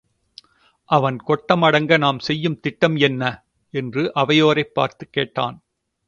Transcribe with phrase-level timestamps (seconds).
[0.85, 3.45] அவன் கொட்டம் அடங்க நாம் செய்யும் திட்டம் என்ன?
[3.69, 5.61] என்று அவையோரைப் பார்த்துக் கேட்டான்.